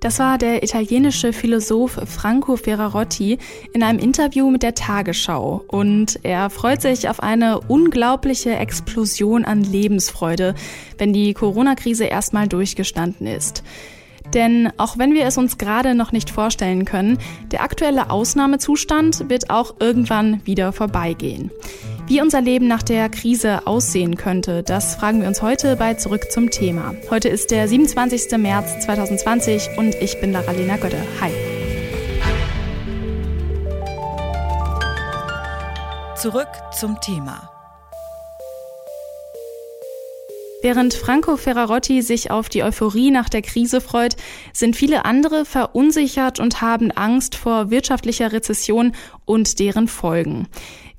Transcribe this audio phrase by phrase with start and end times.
[0.00, 3.38] Das war der italienische Philosoph Franco Ferrarotti
[3.72, 5.64] in einem Interview mit der Tagesschau.
[5.66, 10.54] Und er freut sich auf eine unglaubliche Explosion an Lebensfreude,
[10.98, 13.64] wenn die Corona-Krise erstmal durchgestanden ist.
[14.34, 17.18] Denn auch wenn wir es uns gerade noch nicht vorstellen können,
[17.50, 21.50] der aktuelle Ausnahmezustand wird auch irgendwann wieder vorbeigehen.
[22.08, 26.32] Wie unser Leben nach der Krise aussehen könnte, das fragen wir uns heute bei Zurück
[26.32, 26.94] zum Thema.
[27.10, 28.38] Heute ist der 27.
[28.38, 30.96] März 2020 und ich bin Lara Lena Götte.
[31.20, 31.30] Hi.
[36.16, 37.50] Zurück zum Thema.
[40.62, 44.16] Während Franco Ferrarotti sich auf die Euphorie nach der Krise freut,
[44.54, 48.92] sind viele andere verunsichert und haben Angst vor wirtschaftlicher Rezession
[49.26, 50.48] und deren Folgen.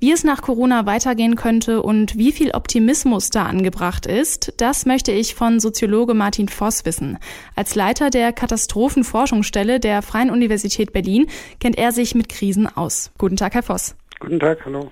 [0.02, 5.12] Wie es nach Corona weitergehen könnte und wie viel Optimismus da angebracht ist, das möchte
[5.12, 7.18] ich von Soziologe Martin Voss wissen.
[7.54, 11.26] Als Leiter der Katastrophenforschungsstelle der Freien Universität Berlin
[11.60, 13.10] kennt er sich mit Krisen aus.
[13.18, 13.94] Guten Tag, Herr Voss.
[14.20, 14.90] Guten Tag, hallo.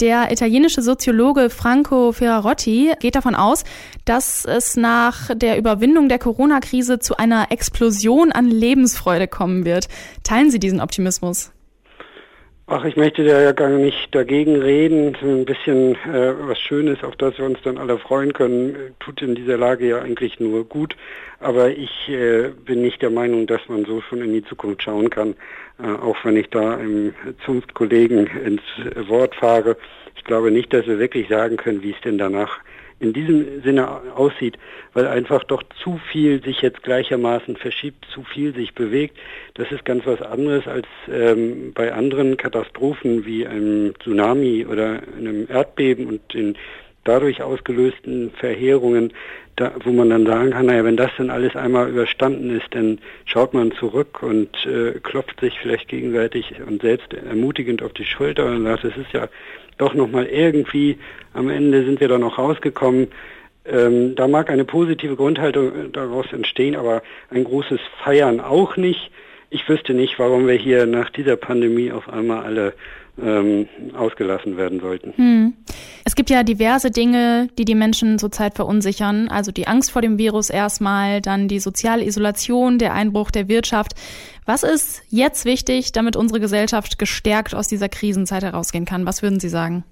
[0.00, 3.64] Der italienische Soziologe Franco Ferrarotti geht davon aus,
[4.04, 9.88] dass es nach der Überwindung der Corona-Krise zu einer Explosion an Lebensfreude kommen wird.
[10.24, 11.52] Teilen Sie diesen Optimismus?
[12.72, 15.16] Ach, ich möchte da ja gar nicht dagegen reden.
[15.20, 19.34] Ein bisschen äh, was Schönes, auf das wir uns dann alle freuen können, tut in
[19.34, 20.96] dieser Lage ja eigentlich nur gut.
[21.40, 25.10] Aber ich äh, bin nicht der Meinung, dass man so schon in die Zukunft schauen
[25.10, 25.34] kann
[25.82, 29.76] äh, auch wenn ich da im Zunftkollegen ins Wort fahre.
[30.16, 32.58] Ich glaube nicht, dass wir wirklich sagen können, wie es denn danach
[33.00, 34.58] in diesem Sinne aussieht,
[34.92, 39.18] weil einfach doch zu viel sich jetzt gleichermaßen verschiebt, zu viel sich bewegt.
[39.54, 45.46] Das ist ganz was anderes als ähm, bei anderen Katastrophen wie einem Tsunami oder einem
[45.48, 46.56] Erdbeben und den
[47.04, 49.12] dadurch ausgelösten Verheerungen,
[49.56, 52.98] da, wo man dann sagen kann, naja, wenn das dann alles einmal überstanden ist, dann
[53.24, 58.46] schaut man zurück und äh, klopft sich vielleicht gegenseitig und selbst ermutigend auf die Schulter
[58.46, 59.28] und sagt, es ist ja
[59.80, 60.98] doch nochmal irgendwie,
[61.32, 63.08] am Ende sind wir da noch rausgekommen.
[63.64, 69.10] Ähm, da mag eine positive Grundhaltung daraus entstehen, aber ein großes Feiern auch nicht.
[69.50, 72.74] Ich wüsste nicht, warum wir hier nach dieser Pandemie auf einmal alle
[73.20, 75.12] ähm, ausgelassen werden sollten.
[75.16, 75.54] Hm.
[76.04, 79.28] Es gibt ja diverse Dinge, die die Menschen zurzeit verunsichern.
[79.28, 83.94] Also die Angst vor dem Virus erstmal, dann die soziale Isolation, der Einbruch der Wirtschaft.
[84.46, 89.04] Was ist jetzt wichtig, damit unsere Gesellschaft gestärkt aus dieser Krisenzeit herausgehen kann?
[89.04, 89.84] Was würden Sie sagen?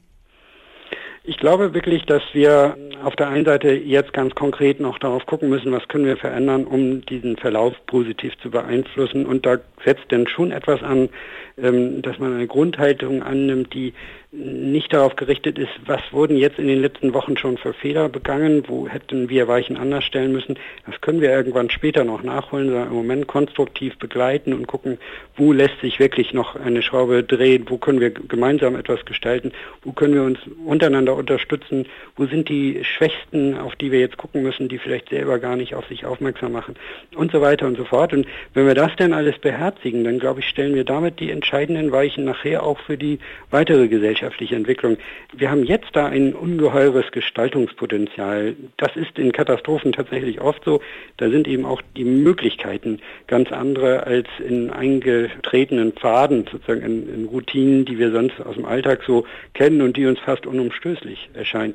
[1.28, 2.74] Ich glaube wirklich, dass wir
[3.04, 6.64] auf der einen Seite jetzt ganz konkret noch darauf gucken müssen, was können wir verändern,
[6.64, 9.26] um diesen Verlauf positiv zu beeinflussen.
[9.26, 11.10] Und da setzt denn schon etwas an,
[11.58, 13.92] ähm, dass man eine Grundhaltung annimmt, die
[14.30, 18.64] nicht darauf gerichtet ist, was wurden jetzt in den letzten Wochen schon für Fehler begangen,
[18.66, 20.58] wo hätten wir Weichen anders stellen müssen.
[20.84, 24.98] Das können wir irgendwann später noch nachholen, sondern im Moment konstruktiv begleiten und gucken,
[25.34, 29.52] wo lässt sich wirklich noch eine Schraube drehen, wo können wir gemeinsam etwas gestalten,
[29.82, 34.42] wo können wir uns untereinander unterstützen, wo sind die Schwächsten, auf die wir jetzt gucken
[34.42, 36.76] müssen, die vielleicht selber gar nicht auf sich aufmerksam machen
[37.14, 38.12] und so weiter und so fort.
[38.12, 41.92] Und wenn wir das denn alles beherzigen, dann glaube ich, stellen wir damit die entscheidenden
[41.92, 44.96] Weichen nachher auch für die weitere gesellschaftliche Entwicklung.
[45.32, 48.56] Wir haben jetzt da ein ungeheures Gestaltungspotenzial.
[48.76, 50.80] Das ist in Katastrophen tatsächlich oft so.
[51.16, 57.24] Da sind eben auch die Möglichkeiten ganz andere als in eingetretenen Pfaden, sozusagen in, in
[57.26, 61.74] Routinen, die wir sonst aus dem Alltag so kennen und die uns fast unumstößlich erscheinen.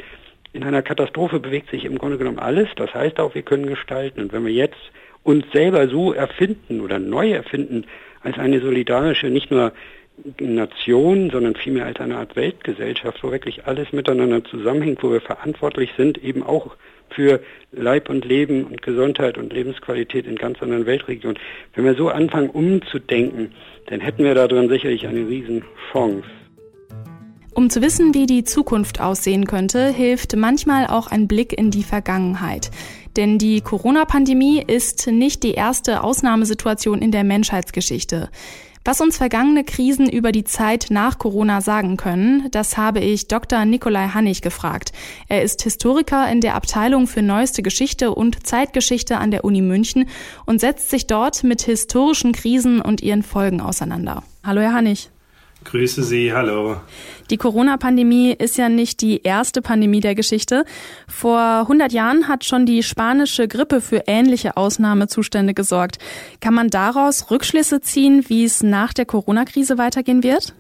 [0.52, 2.68] In einer Katastrophe bewegt sich im Grunde genommen alles.
[2.76, 4.22] Das heißt auch, wir können gestalten.
[4.22, 4.92] Und wenn wir jetzt
[5.24, 7.86] uns selber so erfinden oder neu erfinden,
[8.22, 9.74] als eine solidarische, nicht nur
[10.40, 15.92] Nation, sondern vielmehr als eine Art Weltgesellschaft, wo wirklich alles miteinander zusammenhängt, wo wir verantwortlich
[15.98, 16.76] sind, eben auch
[17.10, 21.40] für Leib und Leben und Gesundheit und Lebensqualität in ganz anderen Weltregionen.
[21.76, 23.54] Wenn wir so anfangen umzudenken,
[23.88, 26.24] dann hätten wir darin sicherlich eine Riesenchance.
[27.56, 31.84] Um zu wissen, wie die Zukunft aussehen könnte, hilft manchmal auch ein Blick in die
[31.84, 32.72] Vergangenheit.
[33.16, 38.30] Denn die Corona-Pandemie ist nicht die erste Ausnahmesituation in der Menschheitsgeschichte.
[38.86, 43.64] Was uns vergangene Krisen über die Zeit nach Corona sagen können, das habe ich Dr.
[43.64, 44.92] Nikolai Hannig gefragt.
[45.30, 50.10] Er ist Historiker in der Abteilung für neueste Geschichte und Zeitgeschichte an der Uni München
[50.46, 54.22] und setzt sich dort mit historischen Krisen und ihren Folgen auseinander.
[54.44, 55.10] Hallo, Herr Hannig.
[55.64, 56.78] Grüße Sie, hallo.
[57.30, 60.66] Die Corona-Pandemie ist ja nicht die erste Pandemie der Geschichte.
[61.08, 65.98] Vor 100 Jahren hat schon die spanische Grippe für ähnliche Ausnahmezustände gesorgt.
[66.42, 70.54] Kann man daraus Rückschlüsse ziehen, wie es nach der Corona-Krise weitergehen wird?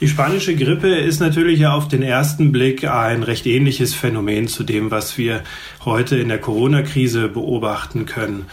[0.00, 4.90] Die spanische Grippe ist natürlich auf den ersten Blick ein recht ähnliches Phänomen zu dem,
[4.90, 5.42] was wir
[5.84, 8.46] heute in der Corona-Krise beobachten können.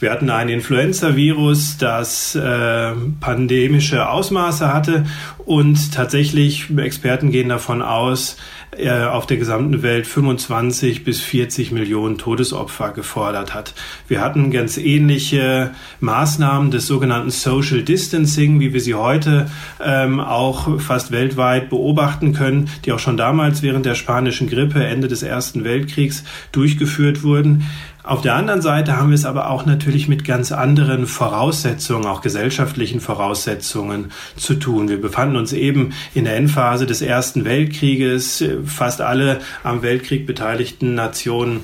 [0.00, 5.06] Wir hatten ein Influenza-Virus, das äh, pandemische Ausmaße hatte
[5.44, 8.36] und tatsächlich, Experten gehen davon aus,
[8.76, 13.74] äh, auf der gesamten Welt 25 bis 40 Millionen Todesopfer gefordert hat.
[14.08, 15.70] Wir hatten ganz ähnliche
[16.00, 19.48] Maßnahmen des sogenannten Social Distancing, wie wir sie heute
[19.80, 25.06] ähm, auch fast weltweit beobachten können, die auch schon damals während der spanischen Grippe Ende
[25.06, 27.64] des Ersten Weltkriegs durchgeführt wurden.
[28.06, 32.20] Auf der anderen Seite haben wir es aber auch natürlich mit ganz anderen Voraussetzungen, auch
[32.20, 34.90] gesellschaftlichen Voraussetzungen zu tun.
[34.90, 38.44] Wir befanden uns eben in der Endphase des Ersten Weltkrieges.
[38.66, 41.60] Fast alle am Weltkrieg beteiligten Nationen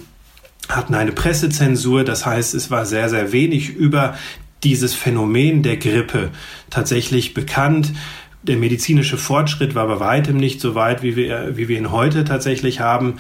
[0.67, 2.05] hatten eine Pressezensur.
[2.05, 4.17] Das heißt, es war sehr, sehr wenig über
[4.65, 6.31] dieses Phänomen der Grippe
[6.71, 7.93] tatsächlich bekannt.
[8.43, 12.25] Der medizinische Fortschritt war bei weitem nicht so weit, wie wir, wie wir ihn heute
[12.25, 13.17] tatsächlich haben.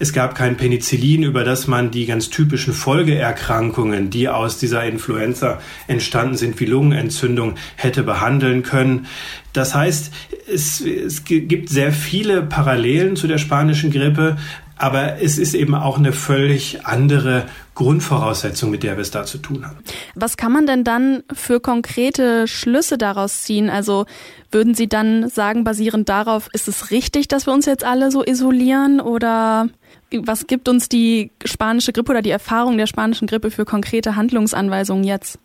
[0.00, 5.60] Es gab kein Penicillin, über das man die ganz typischen Folgeerkrankungen, die aus dieser Influenza
[5.86, 9.06] entstanden sind, wie Lungenentzündung, hätte behandeln können.
[9.52, 10.12] Das heißt,
[10.52, 14.36] es, es gibt sehr viele Parallelen zu der spanischen Grippe,
[14.76, 19.38] aber es ist eben auch eine völlig andere Grundvoraussetzung, mit der wir es da zu
[19.38, 19.78] tun haben.
[20.14, 23.70] Was kann man denn dann für konkrete Schlüsse daraus ziehen?
[23.70, 24.06] Also
[24.50, 28.24] würden Sie dann sagen, basierend darauf, ist es richtig, dass wir uns jetzt alle so
[28.24, 29.68] isolieren oder
[30.12, 35.04] was gibt uns die spanische Grippe oder die Erfahrung der spanischen Grippe für konkrete Handlungsanweisungen
[35.04, 35.38] jetzt?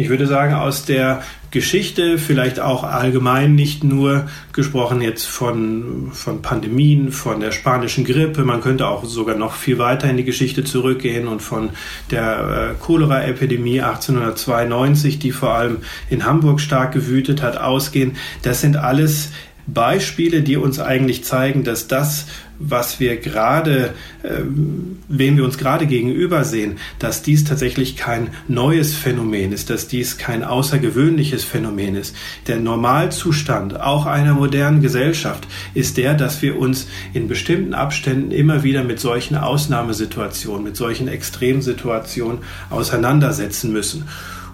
[0.00, 6.40] Ich würde sagen, aus der Geschichte, vielleicht auch allgemein nicht nur gesprochen jetzt von, von
[6.40, 10.64] Pandemien, von der spanischen Grippe, man könnte auch sogar noch viel weiter in die Geschichte
[10.64, 11.68] zurückgehen und von
[12.10, 18.16] der äh, Cholera-Epidemie 1892, die vor allem in Hamburg stark gewütet hat, ausgehen.
[18.40, 19.32] Das sind alles
[19.66, 22.26] Beispiele, die uns eigentlich zeigen, dass das,
[22.60, 24.42] was wir gerade, äh,
[25.08, 30.18] wem wir uns gerade gegenüber sehen, dass dies tatsächlich kein neues Phänomen ist, dass dies
[30.18, 32.14] kein außergewöhnliches Phänomen ist.
[32.46, 38.62] Der Normalzustand auch einer modernen Gesellschaft ist der, dass wir uns in bestimmten Abständen immer
[38.62, 44.04] wieder mit solchen Ausnahmesituationen, mit solchen Extremsituationen auseinandersetzen müssen.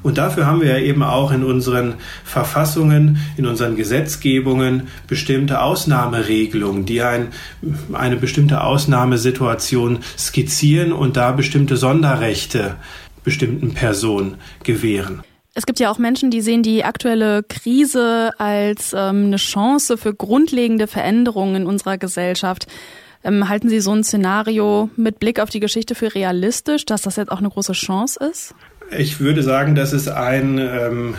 [0.07, 6.87] Und dafür haben wir ja eben auch in unseren Verfassungen, in unseren Gesetzgebungen bestimmte Ausnahmeregelungen,
[6.87, 7.31] die ein,
[7.93, 12.77] eine bestimmte Ausnahmesituation skizzieren und da bestimmte Sonderrechte
[13.25, 15.25] bestimmten Personen gewähren.
[15.55, 20.15] Es gibt ja auch Menschen, die sehen die aktuelle Krise als ähm, eine Chance für
[20.15, 22.69] grundlegende Veränderungen in unserer Gesellschaft.
[23.25, 27.17] Ähm, halten Sie so ein Szenario mit Blick auf die Geschichte für realistisch, dass das
[27.17, 28.55] jetzt auch eine große Chance ist?
[28.91, 31.15] Ich würde sagen, das ist ein ähm,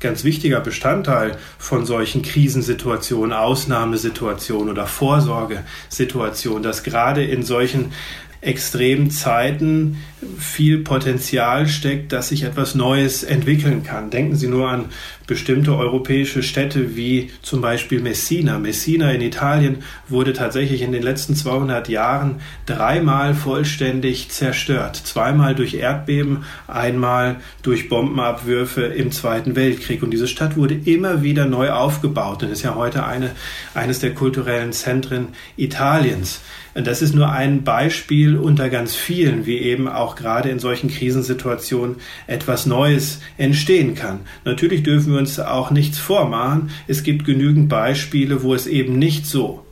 [0.00, 7.92] ganz wichtiger Bestandteil von solchen Krisensituationen, Ausnahmesituationen oder Vorsorgesituationen, dass gerade in solchen
[8.40, 9.98] extremen Zeiten
[10.38, 14.10] viel Potenzial steckt, dass sich etwas Neues entwickeln kann.
[14.10, 14.86] Denken Sie nur an
[15.26, 18.58] bestimmte europäische Städte wie zum Beispiel Messina.
[18.58, 24.96] Messina in Italien wurde tatsächlich in den letzten 200 Jahren dreimal vollständig zerstört.
[24.96, 30.02] Zweimal durch Erdbeben, einmal durch Bombenabwürfe im Zweiten Weltkrieg.
[30.02, 33.30] Und diese Stadt wurde immer wieder neu aufgebaut und ist ja heute eine,
[33.72, 36.40] eines der kulturellen Zentren Italiens.
[36.74, 41.96] Das ist nur ein Beispiel unter ganz vielen, wie eben auch gerade in solchen Krisensituationen
[42.26, 44.20] etwas Neues entstehen kann.
[44.44, 46.70] Natürlich dürfen wir uns auch nichts vormachen.
[46.86, 49.64] Es gibt genügend Beispiele, wo es eben nicht so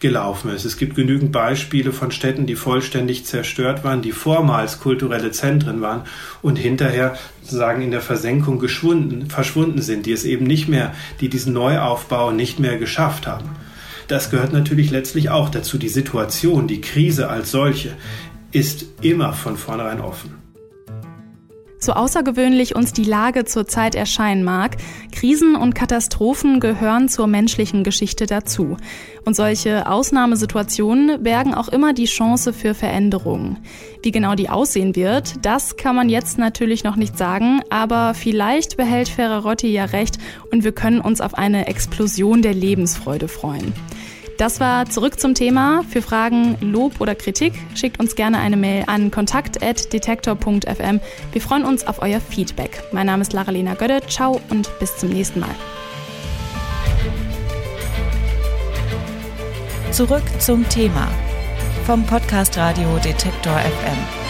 [0.00, 0.64] gelaufen ist.
[0.64, 6.02] Es gibt genügend Beispiele von Städten, die vollständig zerstört waren, die vormals kulturelle Zentren waren
[6.40, 11.28] und hinterher sozusagen in der Versenkung geschwunden, verschwunden sind, die es eben nicht mehr, die
[11.28, 13.50] diesen Neuaufbau nicht mehr geschafft haben.
[14.06, 15.76] Das gehört natürlich letztlich auch dazu.
[15.76, 17.94] Die Situation, die Krise als solche
[18.52, 20.38] ist immer von vornherein offen.
[21.80, 24.76] So außergewöhnlich uns die Lage zurzeit erscheinen mag,
[25.12, 28.76] Krisen und Katastrophen gehören zur menschlichen Geschichte dazu.
[29.24, 33.58] Und solche Ausnahmesituationen bergen auch immer die Chance für Veränderungen.
[34.02, 38.76] Wie genau die aussehen wird, das kann man jetzt natürlich noch nicht sagen, aber vielleicht
[38.76, 40.18] behält Ferrarotti ja recht
[40.50, 43.72] und wir können uns auf eine Explosion der Lebensfreude freuen.
[44.38, 45.82] Das war zurück zum Thema.
[45.90, 51.00] Für Fragen, Lob oder Kritik schickt uns gerne eine Mail an kontakt.detektor.fm.
[51.32, 52.84] Wir freuen uns auf euer Feedback.
[52.92, 54.00] Mein Name ist Lara-Lena Gödde.
[54.06, 55.54] Ciao und bis zum nächsten Mal.
[59.90, 61.08] Zurück zum Thema
[61.84, 64.27] vom Podcast Radio Detektor FM.